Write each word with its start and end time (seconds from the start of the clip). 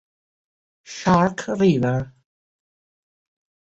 Shark 0.83 1.45
River 1.47 2.11